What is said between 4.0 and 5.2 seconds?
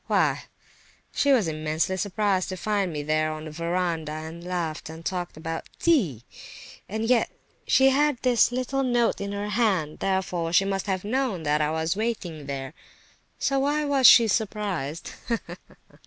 and laughed and